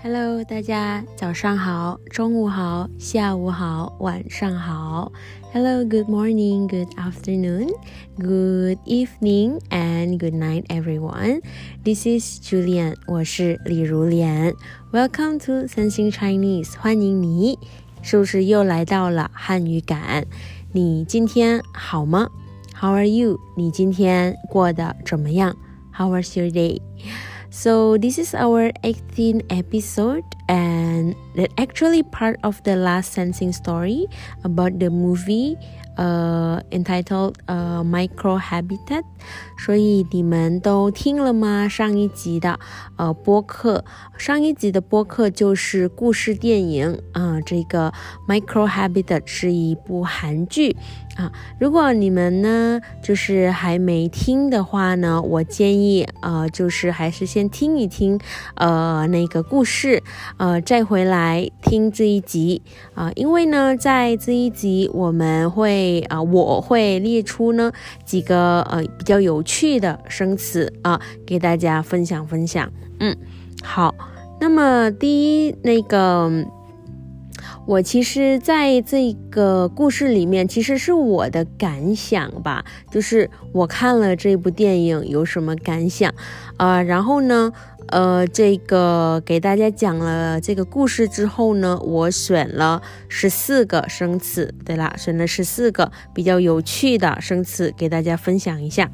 [0.00, 5.10] Hello，大家早上好，中午好，下午好，晚上好。
[5.52, 11.40] Hello，good morning，good afternoon，good evening and good night, everyone.
[11.82, 14.54] This is Julian，我是李如莲。
[14.92, 17.58] Welcome to Sensing Chinese，欢迎你，
[18.00, 20.26] 是不是又来到了汉语感？
[20.70, 22.28] 你今天好吗
[22.80, 23.40] ？How are you？
[23.56, 25.56] 你今天过得怎么样
[25.92, 26.80] ？How was your day？
[27.52, 34.06] day？So this is our 18th episode and that actually part of the last sensing story
[34.44, 35.56] about the movie
[35.98, 39.02] 呃 entitled 呃 Micro Habitat。
[39.58, 41.68] 所以你们都听了吗？
[41.68, 42.58] 上一集的
[42.96, 43.84] 呃播客，
[44.16, 47.92] 上一集的播客就是故事电影啊、这个
[48.28, 50.76] Micro Habitat 是一部韩剧。
[51.16, 58.20] 啊，如果你们呢，就是还没听的话呢，我建议，呃，就是还是先听一听，
[58.54, 60.00] 呃，那个故事，
[60.36, 62.62] 呃，再回来听这一集，
[62.94, 67.72] 啊，因为呢，在这一集我们会，啊，我会列出呢
[68.04, 72.70] 几个，呃，比较有趣的生词啊，给大家分享分享。
[73.00, 73.16] 嗯，
[73.62, 73.94] 好，
[74.40, 76.30] 那么第一那个。
[77.68, 86.10] 我其实在这个故事里面，其实是我的感想吧，就是我看了这部电影有什么感想，
[86.56, 87.52] 啊，然后呢，
[87.88, 98.90] 呃，这个给大家讲了这个故事之后呢，我选了十四个生词，对啦，选了十四个比较有趣的生词给大家分享一下，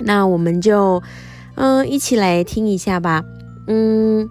[0.00, 1.02] 那我们就，
[1.56, 3.22] 嗯，一起来听一下吧，
[3.66, 4.30] 嗯。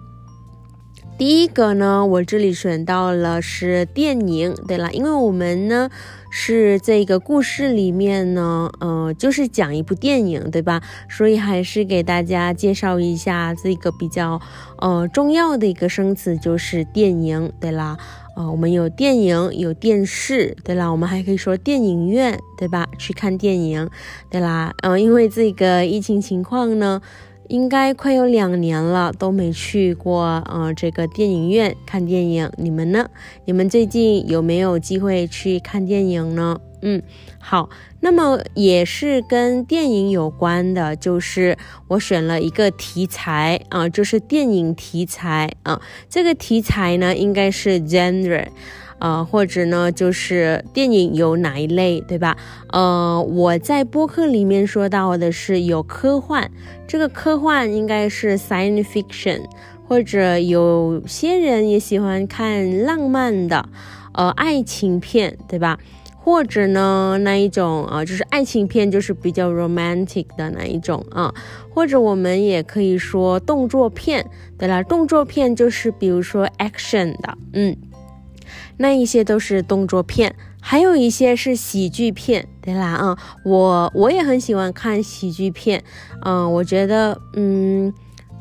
[1.18, 5.88] 第一个呢，我这里选到了是电影，对了，因为我们呢
[6.28, 10.82] 是这个故事里面呢，呃，就是讲一部电影，对吧？
[11.08, 14.38] 所以还是给大家介绍一下这个比较
[14.76, 17.96] 呃重要的一个生词，就是电影，对啦，
[18.36, 22.86] 呃，我们有电影，有电视，对啦，我们还可以说电影院，对吧？
[22.98, 23.88] 去看电影，
[24.28, 27.00] 对啦，嗯，因为这个疫情情况呢。
[27.48, 32.50] 应该快有两年了，都没去过，呃，这个电影院看电影。
[32.56, 33.08] 你们呢？
[33.44, 36.60] 你们最近有没有机会去看电影呢？
[36.82, 37.02] 嗯，
[37.38, 37.70] 好，
[38.00, 41.56] 那么也是跟电影有关的，就是
[41.88, 45.80] 我选了一个题材啊，就是电影题材啊。
[46.08, 48.46] 这个题材呢，应该是 genre。
[48.98, 52.36] 呃，或者呢，就是电影有哪一类，对吧？
[52.72, 56.50] 呃，我在播客里面说到的是有科幻，
[56.86, 59.42] 这个科幻应该是 science fiction，
[59.86, 63.68] 或者有些人也喜欢看浪漫的，
[64.14, 65.78] 呃，爱情片，对吧？
[66.18, 71.32] 或者呢，那一种啊，就是爱情片，就是比较 romantic 的那一种啊，
[71.72, 74.28] 或者我们也可以说动作片，
[74.58, 77.76] 对了，动作片就是比如说 action 的，嗯。
[78.78, 85.82] 那一些都是动作片，还有一些是喜剧片，对啦，啊，我我也很喜欢看喜剧片，
[86.24, 87.92] 嗯，我觉得，嗯，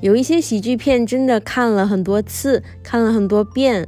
[0.02, 3.88] 有一些喜剧片真的看了很多次，看了很多遍，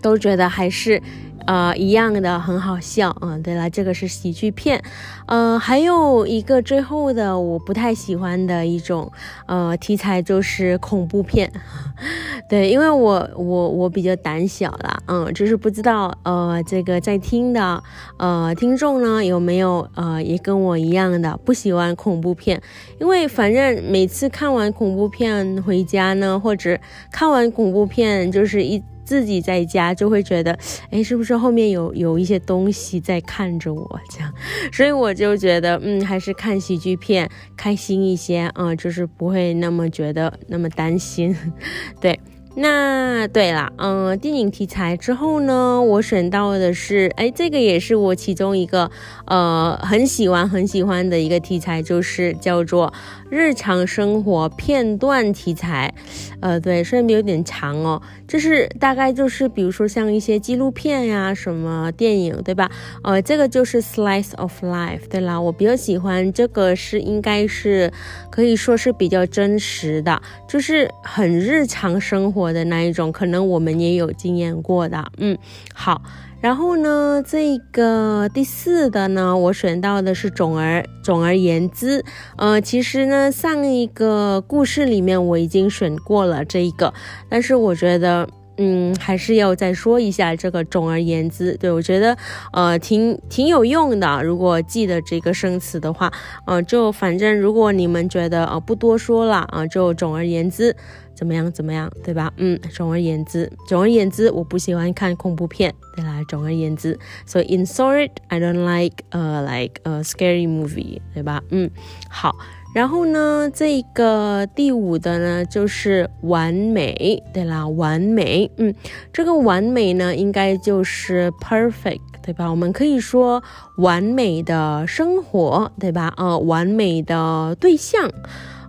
[0.00, 1.02] 都觉得还是。
[1.46, 4.82] 呃，一样的很好笑，嗯，对了，这个是喜剧片，
[5.26, 9.10] 呃，还有一个最后的我不太喜欢的一种
[9.46, 11.50] 呃题材就是恐怖片，
[12.48, 17.82] 对，因为我我我比较胆小啦，嗯，就是不知道呃这个在听的
[18.18, 22.60] 呃听众呢有没有呃也跟我一样的不喜欢恐怖片，
[23.00, 26.78] 因为反正每次看完恐怖片回家呢，或者
[27.10, 28.82] 看完恐怖片就是一。
[29.04, 30.56] 自己在家就会觉得，
[30.90, 34.32] 哎，是不是后面有有一些东西在看着我这样？
[34.72, 41.36] 所以我就觉得，嗯，还是看喜剧片开心一些啊，就是不会那么觉得那么担心，
[42.00, 42.18] 对。
[42.54, 48.90] 那对了，嗯，电影题材之后呢，我选到的是，哎，这个也是我其中一个，
[49.24, 52.92] 呃，很喜欢很喜欢的一个题材，就是叫做
[53.30, 55.94] 日常生活片段题材，
[56.40, 62.70] 呃，对，虽然有点长哦，就是大概就是比如说像一些纪录片呀，什么电影，对吧？
[63.02, 67.90] 呃，这个就是 slice of life，对啦，我比较喜欢这个是应该是
[68.30, 72.41] 可以说是比较真实的，就是很日常生活。
[72.42, 75.38] 我的那一种，可能我们也有经验过的，嗯，
[75.72, 76.02] 好，
[76.40, 82.04] 然后呢，这个第四的呢，我选到的是总而总而言之，
[82.36, 86.92] 呃，其实呢，上一个故事里面我已经选过了这一个，
[87.28, 92.16] 但是我觉得，嗯，还是要再说一下这个总而言之，对我觉得，
[92.52, 96.12] 呃，挺挺有用的，如果记得这个生词的话，
[96.46, 100.76] 呃，就反正如果你们觉得呃不多说了啊，就总而言之。
[101.22, 102.32] 怎么样怎么样，对吧？
[102.36, 106.20] 嗯，总而言之，总而言之，我不喜欢看恐怖片，对啦。
[106.28, 111.40] 总而言之，so in short，I don't like 呃 like a scary movie，对吧？
[111.50, 111.70] 嗯，
[112.10, 112.34] 好。
[112.74, 118.50] 然后呢，这个第五的呢就是完美，对啦，完美。
[118.56, 118.74] 嗯，
[119.12, 122.50] 这个完美呢应该就是 perfect，对吧？
[122.50, 123.40] 我们可以说
[123.76, 126.12] 完美的生活，对吧？
[126.16, 128.10] 呃，完美的对象。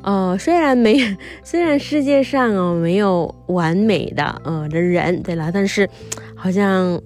[0.04, 1.00] 呃，虽然没，
[1.44, 5.90] 虽然世界上哦没有完美的呃的人，对啦，但是
[6.36, 7.02] 好像。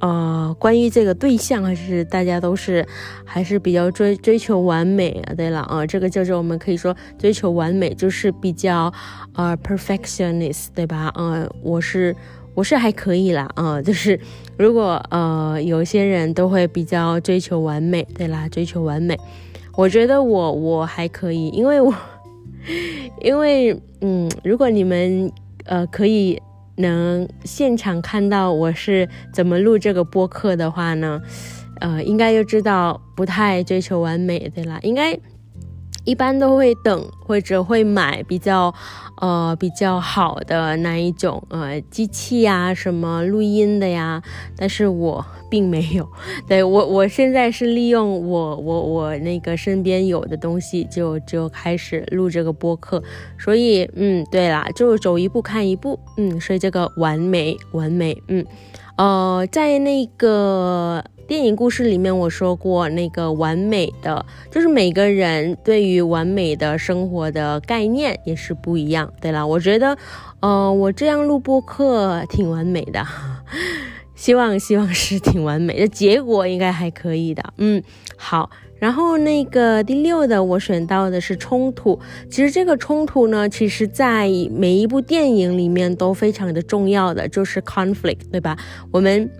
[0.00, 2.86] 呃，关于这个对象，还是大家都是
[3.24, 5.34] 还是比较追追求完美啊。
[5.34, 8.92] 对了，啊，这个叫做我们可以说追求完美，就是比较
[9.34, 11.10] 呃 perfectionist，对吧？
[11.16, 12.14] 呃，我是
[12.54, 14.16] 我是还可以啦，啊，就是
[14.56, 19.18] 如果呃有些人都会比较追求完美，对啦，追求完美，
[19.74, 21.92] 我觉得我我还可以，因为我
[23.22, 25.30] 因为嗯，如果你们
[25.64, 26.40] 呃可以。
[26.80, 31.20] 能现场看到我是怎么录这个播客的话呢，
[31.80, 35.18] 呃，应该就知道不太追求完美，的啦，应该
[36.08, 38.74] 一般都会等或者会买比较
[39.20, 44.22] 呃比较好的那一种呃机器呀，什么录音的呀，
[44.56, 45.24] 但是我。
[45.50, 46.06] 并没有，
[46.46, 53.02] 对我，我现在是利用我我我那个身边有的东西，就就开始录这个播客，
[53.38, 58.44] 所以嗯，对啦，就走一步看一步，嗯，所以这个完美完美，嗯，
[58.98, 69.96] 呃，在那个电影故事里面我说过，那个完美的，就是每个人对于完美的生活的概念也是不一样，对了，我觉得，
[70.40, 73.06] 呃，我这样录播客挺完美的。
[74.16, 77.54] 希望希望是挺完美的结果，应该还可以的。
[77.58, 77.80] 嗯，
[78.16, 78.50] 好。
[78.78, 81.98] 然后那个第六的，我选到的是冲突。
[82.30, 88.56] 其实这个冲突呢，其实在每一部电影里面都非常的重要的，就是 conflict，对吧？
[88.92, 89.30] 我们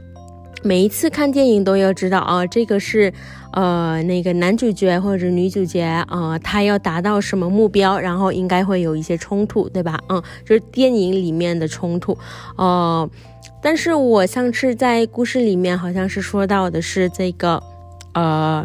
[0.62, 3.12] 每一次看电影都要知道啊，这个是
[3.52, 9.98] 呃那个男主角或者女主角啊，他要达到什么目标，然后应该会有一些冲突，对吧？
[10.08, 12.16] 嗯，就是电影里面的冲突，
[12.56, 13.08] 呃。
[13.60, 17.60] 但是我上次在故事里面好像是说到的是这个，
[18.14, 18.64] 呃，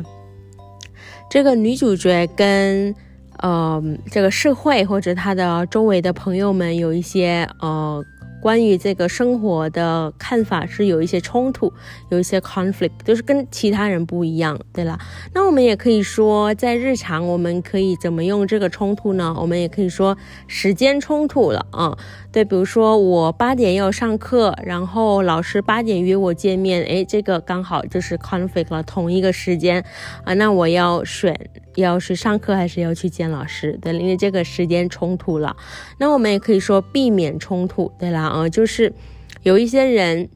[1.33, 2.93] 这个女主角跟
[3.39, 8.05] 呃这个社会或者她的周围的朋友们有一些呃。
[8.43, 11.71] 关于这个生活的看法是有一些冲突，
[12.09, 14.99] 有一些 conflict，就是跟其他人不一样，对了。
[15.33, 19.33] 那我们也可以说，在日常我们可以怎么用这个冲突呢？
[19.39, 21.97] 我们也可以说时间冲突了啊。
[22.33, 29.85] 对，比如说我八点要上课，然后老师八点约我见面，诶，这个刚好就是 conflict 了，同一个时间
[30.25, 31.33] 啊，那我要选。
[31.75, 35.55] 要是上课还是要去见老师，对，因为这个时间冲突了。
[35.97, 38.93] 那我们也可以说避免冲突，对啦，啊，就是
[39.41, 40.29] 有一些人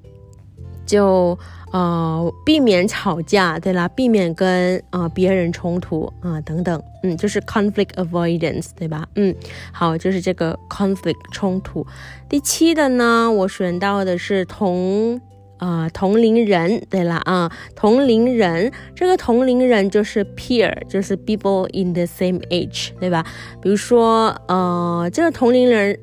[0.86, 1.38] 就
[1.72, 9.08] 呃避免吵架，对啦，避免跟啊别人冲突啊等等，嗯，就是 conflict avoidance，对吧？
[9.16, 9.36] 嗯，
[9.72, 11.86] 好，就是这个 conflict 冲突。
[12.28, 15.22] 第七的呢，我选到的是同。
[15.58, 23.26] 啊，同龄人，对了啊，同龄人，这个同龄人就是 peer，就是 people in the same age，对吧？
[23.62, 25.98] 比如说，呃，这个同龄人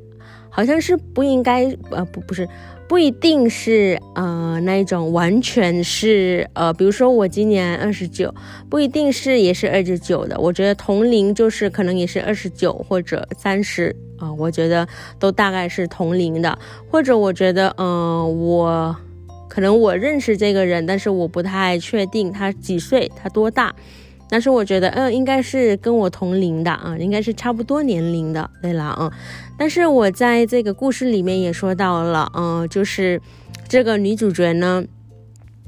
[0.51, 2.49] 好像是不应该，呃，不，不是，
[2.89, 8.35] 不一定是，呃，那一种完全是，呃，比如说我今年二十九，
[8.69, 10.37] 不一定是也是二十九的。
[10.41, 14.89] 我觉得同龄就是可能也是二十九或者三十啊，我觉得
[15.19, 16.59] 都大概是同龄的，
[16.91, 18.97] 或者我觉得，嗯，我。
[19.55, 23.73] 可能我认识这个人，但是我不太确定他几岁，他多大。
[24.29, 29.13] 但是我觉得，嗯，应该是跟我同龄的啊，应该是差不多年龄的，对了啊。
[29.57, 33.21] 但是我在这个故事里面也说到了，嗯，就是
[33.69, 34.85] 这个女主角呢，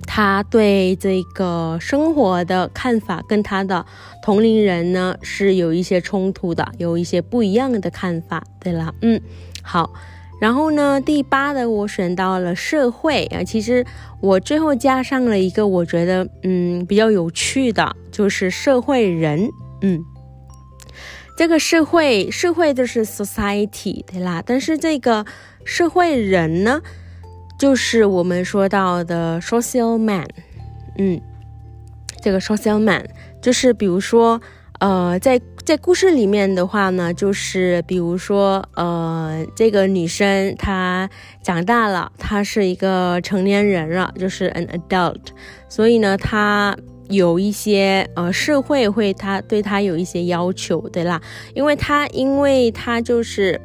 [0.05, 3.87] 她对这个生活的看法跟她的
[4.21, 9.21] 同龄人呢是有一些冲突的，有一些不一样的看法，对了，嗯，
[9.63, 9.93] 好。
[10.39, 13.85] 然后呢，第八的我选到了社会啊，其实
[14.21, 19.51] 我最后加上了一个我觉得嗯比较有趣的，就是社会人，
[19.81, 20.05] 嗯，
[21.37, 25.25] 这个社会社会就是 society 对啦，但是这个
[25.65, 26.83] 社会人呢，
[27.59, 30.27] 就是我们说到的 social man，
[30.99, 31.21] 嗯，
[32.21, 33.09] 这个 social man
[33.41, 34.41] 就是比如说
[34.81, 35.41] 呃在。
[35.67, 41.11] 在故事里面的话呢，就是比如说，呃，这个女生她
[41.43, 45.17] 长大了，她是一个成年人了，就是 an adult，
[45.69, 46.77] 所以呢，她
[47.09, 51.21] 有一些呃，社会会她对她有一些要求，对啦，
[51.53, 53.61] 因为她因为她就是，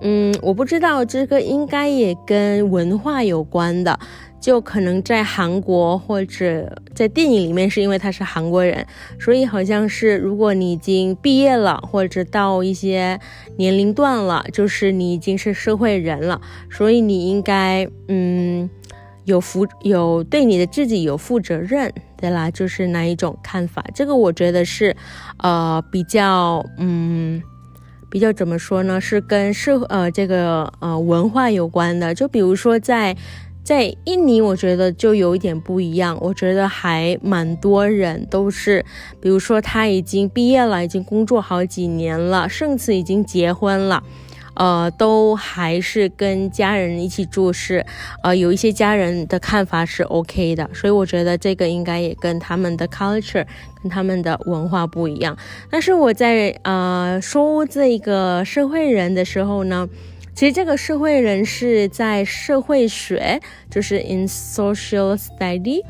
[0.00, 4.00] 嗯，我不知道这个应该也跟文化有关的。
[4.42, 8.84] 就可能在韩国或者在电影里面，是因为他是韩国人，
[9.20, 13.20] 所以好像是如果你已经毕业了，或者到一些
[13.56, 18.68] 年龄段了，就是你已经是社会人了，所以你应该嗯
[19.24, 23.84] 有负有对你的自己有负责任，对啦，就是那一种看法。
[23.94, 24.96] 这个我觉得是
[25.38, 27.40] 呃比较嗯
[28.10, 29.00] 比较怎么说呢？
[29.00, 32.12] 是跟社呃这个呃文化有关的。
[32.12, 33.16] 就比如说在。
[33.64, 36.18] 在印尼，我觉得就有一点不一样。
[36.20, 38.84] 我觉得还蛮多人都是，
[39.20, 44.02] 比如说他已经毕业了，已经工作好几年了，甚至已经结婚了，
[44.54, 47.86] 呃，都还是跟家人一起住，是，
[48.24, 50.68] 呃，有一些家人的看法是 OK 的。
[50.74, 53.46] 所以我觉得这个应该也跟他们的 culture、
[53.80, 55.38] 跟他们的文化不一样。
[55.70, 59.88] 但是我在呃说这个社会人的时候呢。
[60.34, 65.82] 其实这个社会人是在社会学，就是 in social study，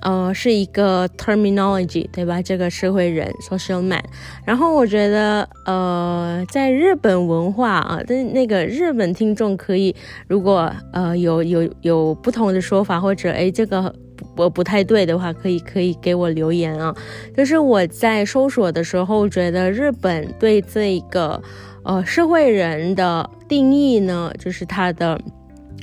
[0.00, 2.40] 呃，是一个 terminology，对吧？
[2.40, 4.02] 这个社会人 social man。
[4.44, 9.94] 然后我觉得，呃，在日本文化啊，但那个日本听众可以，
[10.26, 13.94] 如果呃有有有不同的说法，或者哎这个
[14.34, 16.96] 我不太对的话，可以可以给我留言啊。
[17.36, 21.40] 就是我在搜索的时候，觉得日本对这个。
[21.82, 25.20] 呃，社会人的定义呢，就是它的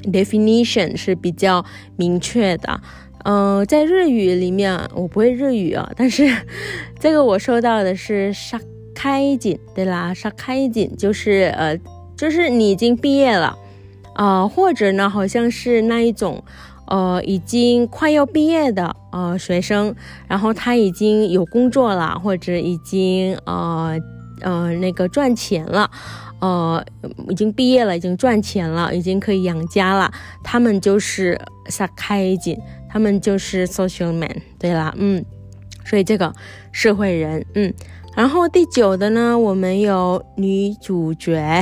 [0.04, 1.64] definition 是比较
[1.98, 2.80] 明确的。
[3.26, 6.34] 呃，在日语里面，我不会日语啊， 但是
[6.98, 8.58] 这个我收到的是沙
[8.96, 11.78] 开井，对啦，沙开井就是呃，
[12.16, 13.58] 就是你已经毕业了，
[14.16, 16.42] 啊，或者呢，好像是那一种，
[16.88, 19.94] 呃，已经快要毕业的呃学生，
[20.30, 24.00] 然后他已经有工作了，或者已经呃。
[24.42, 25.90] 呃，那个赚钱了，
[26.40, 26.84] 呃，
[27.30, 30.12] 已经毕业了，已经赚钱了，已经可以养家了。
[30.44, 32.58] 他们就是撒开金，
[32.90, 34.30] 他们就是 social man。
[34.60, 35.26] 对啦，嗯，
[35.86, 36.34] 所以这个
[36.72, 37.74] 社会人，嗯。
[38.16, 41.62] 然后第九的呢，我们有女主角。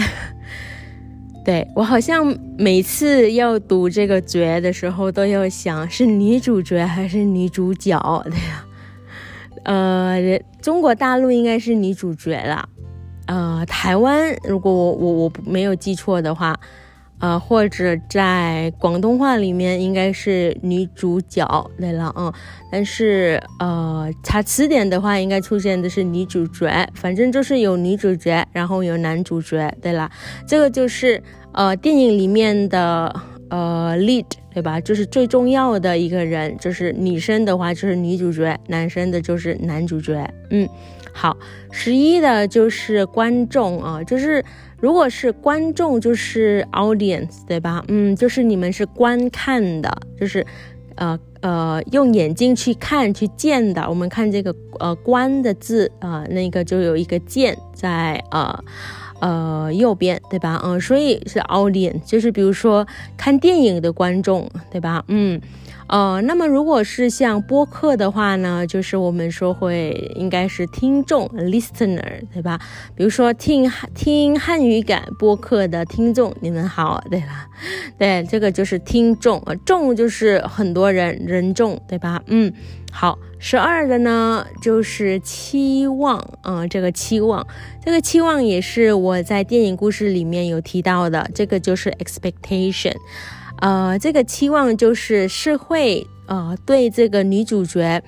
[1.46, 8.66] 对我好像每次要读这个角的时候，都要想是女主角还是女主角，对呀。
[9.64, 12.68] 呃，中国大陆应该是女主角了，
[13.28, 16.60] 呃，台湾如果我我我没有记错的话，
[17.20, 22.32] 呃，或者在广东话里面应该是女主角对了，嗯，
[22.72, 30.10] 但是呃查词典的话，应该出现的是女主角，反正就是有女主角，然后有男主角，对了，
[30.48, 31.22] 这个就是
[31.54, 33.14] 呃电影里面的。
[33.48, 34.80] 呃，lead 对吧？
[34.80, 40.26] 就是最重要的一个人，就是女生的话就是女主角，男生的就是男主角。
[40.50, 40.66] 嗯，
[41.12, 41.36] 好，
[41.72, 44.42] 十一的就是观众啊，就是
[44.80, 47.84] 如果是观众就是 audience 对吧？
[47.90, 50.46] 嗯，就是你们是观看的，就是
[50.96, 53.86] 呃呃用眼睛去看去见的。
[53.90, 58.58] 我们看这个呃观的字啊，那个就有一个见在呃。
[59.20, 60.62] 呃，右边对吧？
[60.64, 62.86] 嗯，所以是 audience，就是比如说
[63.18, 65.04] 看电影的观众，对吧？
[65.08, 65.40] 嗯，
[65.88, 72.60] 呃，那么如果是像播客的话呢，就是我们说会应该是听众 listener，对吧？
[72.96, 77.48] 比如说听听汉语感播客的听众，你们好，对啦，
[78.00, 82.22] 对，这个就是听众，众就是很多人，人众，对吧？
[82.28, 82.52] 嗯。
[82.92, 87.46] 好，十二的呢就是期望，啊，这个期望，
[87.84, 92.96] 这个期望也是我在电影故事里面有提到的，这个就是 expectation，
[93.60, 98.02] 呃，这个期望就是社会，呃，对这个女主角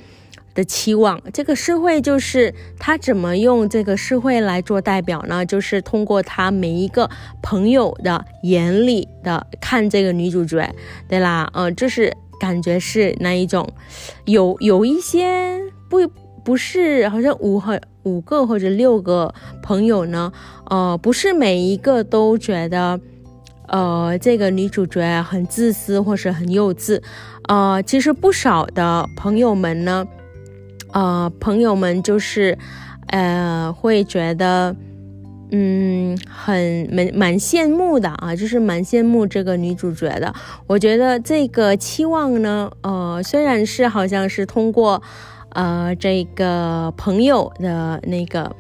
[0.53, 5.45] 的期望，这个社会就是他怎么用这个社会来做代表呢？
[5.45, 7.09] 就是通过他每一个
[7.41, 10.73] 朋友的眼里的看这个女主角，
[11.07, 12.15] 对啦，嗯，这是。
[12.39, 13.67] 感觉是那一种，
[14.25, 16.07] 有有一些不
[16.45, 20.31] 不是，好像五和五个或者六个朋友呢，
[20.69, 22.99] 呃，不是每一个都觉得，
[23.67, 27.01] 呃，这个女主角很自私或是很幼稚，
[27.47, 30.05] 呃，其实不少的朋友们呢，
[30.91, 32.57] 呃，朋友们就是，
[33.07, 34.75] 呃，会觉得。
[35.50, 40.33] 嗯，很蛮蛮羡慕的啊，就是蛮羡慕这个女主角的。
[40.67, 45.01] 我觉得这个期望呢，呃，虽然是好像是通过，
[45.53, 48.53] 呃，这个朋友的那个，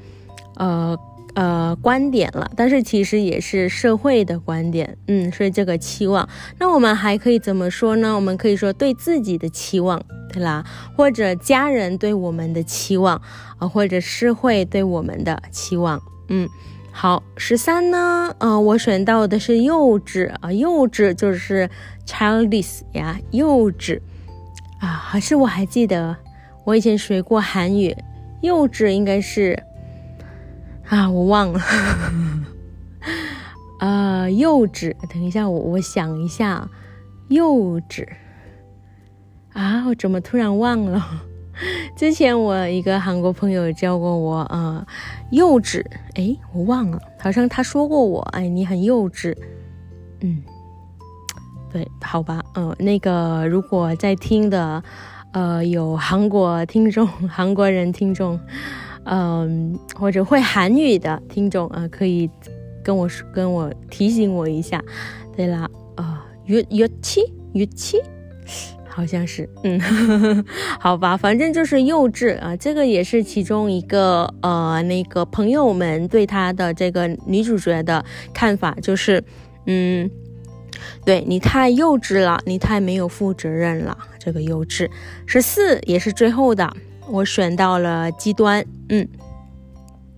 [0.55, 0.97] 呃
[1.37, 4.97] 呃观点了，但是其实也是社会的观点。
[5.07, 6.27] 嗯，所以这个期望，
[6.57, 8.15] 那我们还可以怎么说呢？
[8.15, 10.01] 我们可以说对自己的期望，
[10.33, 10.65] 对啦，
[10.95, 13.21] 或者家人对我们的期望，
[13.59, 16.49] 啊，或者社会对我们的期望，嗯。
[16.99, 18.33] 好，十三呢？
[18.39, 21.69] 呃，我选到的是幼稚啊，幼稚就是
[22.07, 23.99] childish 呀，幼稚
[24.79, 24.87] 啊。
[24.87, 26.17] 还是我还记得
[26.65, 27.95] 我以前学过韩语，
[28.41, 29.61] 幼稚应该是
[30.89, 31.59] 啊，我忘了。
[33.79, 34.95] 啊， 幼稚。
[35.09, 36.69] 等一下，我我想一下，
[37.29, 38.07] 幼稚
[39.53, 41.03] 啊，我怎么突然忘了？
[41.97, 44.85] 之前我一个韩国朋友教过我，呃，
[45.31, 49.35] 幼稚，哎，我忘了，好像他说过我，哎，你很幼稚，
[50.21, 50.43] 嗯，
[51.71, 54.83] 对，好吧，嗯，那个如果在听的，
[55.33, 58.39] 呃，有韩国听众、 韩国人听众，
[59.07, 62.29] 嗯或者会韩语的听众啊可以
[62.83, 64.83] 跟我说跟我提醒我一下。
[65.35, 67.21] 对啦啊乐乐器
[67.53, 68.01] 乐器
[68.89, 70.45] 好像是嗯呵呵呵
[70.79, 79.23] 好吧反正就是幼稚啊这个也是其中一个呃那个朋友们对他的这个女主角的看法就是
[79.67, 80.09] 嗯
[81.05, 84.89] 对你太幼稚了你太没有负责任了这个幼稚。
[85.27, 86.75] 十四也是最后的。
[87.09, 89.07] 我选到了极端，嗯，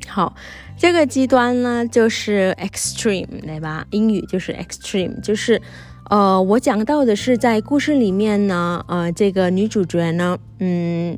[0.07, 0.35] 好，
[0.77, 3.85] 这个极端呢就是 extreme，对吧？
[3.91, 5.61] 英语就是 extreme，就是。
[6.09, 11.15] 呃，我讲到的是在故事里面呢，呃，这个女主角呢，嗯，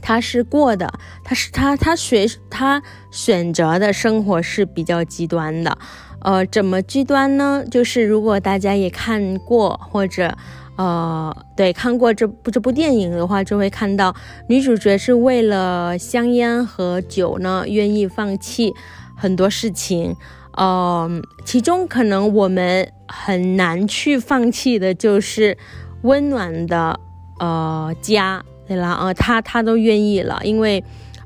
[0.00, 0.90] 她是过的，
[1.22, 5.76] 她是她她学她选择的生活是比较极端的，
[6.22, 7.62] 呃，怎么极端呢？
[7.70, 10.34] 就是如果大家也看过或者
[10.78, 14.14] 呃，对，看过这部这部电影的话，就会看到
[14.46, 18.72] 女主角是为了香烟和酒呢，愿意放弃
[19.16, 20.14] 很多事情。
[20.56, 25.58] 嗯，其中可能我们很难去放弃的就是
[26.02, 26.98] 温暖的
[27.40, 30.84] 呃家，对啦，呃，他他都愿意了，因为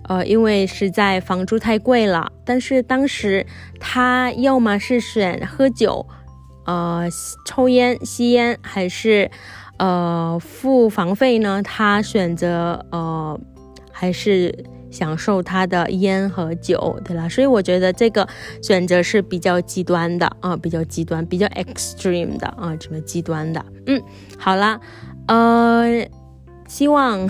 [0.09, 2.33] 呃，因为实在房租太贵了。
[2.45, 3.47] 但是当时
[3.79, 6.07] 他要么是选喝酒，
[6.65, 7.09] 呃，
[7.45, 9.31] 抽烟吸烟，还是
[9.79, 11.63] 呃付房费呢？
[11.63, 13.41] 他选择呃
[13.91, 14.65] 还是。
[14.93, 18.29] 享受他的烟和酒，对啦，所以我觉得这个
[18.63, 23.65] 选择是比较极端的啊，比较极端，比较 extreme 的啊，这么极端的。
[23.87, 24.03] 嗯，
[24.39, 24.79] 好啦，
[25.29, 26.07] 呃，
[26.73, 27.29] 希望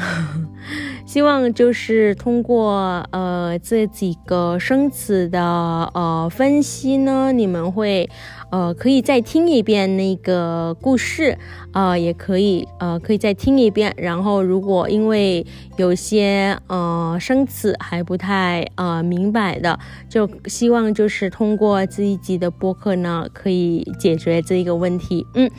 [1.04, 8.08] 希望就是通过呃这几个生词的呃分析呢，你们会。
[8.52, 11.38] 呃，可以再听一遍那个故事，
[11.72, 13.94] 呃，也可以，呃，可以再听一遍。
[13.96, 15.46] 然后，如果因为
[15.78, 25.26] 有些呃生词还不太呃明白的，就希望就是通过这一集的播客呢，可以解决这一个问题。
[25.34, 25.50] 嗯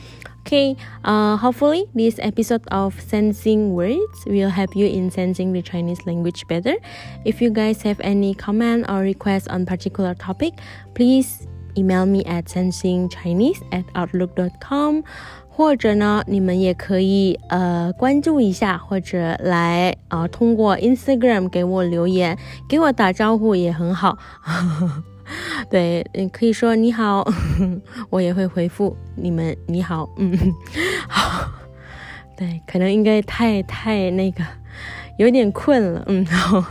[0.45, 6.75] ，OK，呃，Hopefully this episode of Sensing Words will help you in sensing the Chinese language better.
[7.25, 10.53] If you guys have any comment or request on particular topic,
[10.93, 11.47] please.
[11.77, 15.03] email me at sensingchinese at outlook.com，
[15.47, 24.17] 或者呢，你们也可以呃关注一下，或者来啊通过 Instagram 给我留言，给我打招呼也很好。
[25.70, 27.26] 对，你可以说你好，
[28.10, 30.36] 我也会回复你们你好，嗯，
[31.08, 31.48] 好，
[32.36, 34.44] 对，可能应该太太那个
[35.18, 36.64] 有点困了，嗯，好。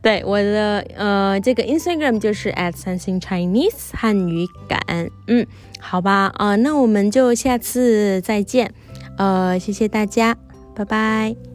[0.00, 4.80] 对我的呃，这个 Instagram 就是 at something Chinese 汉语感，
[5.28, 5.46] 嗯，
[5.78, 8.72] 好吧，啊，那我们就下次再见，
[9.18, 10.36] 呃，谢谢大家，
[10.74, 11.51] 拜拜。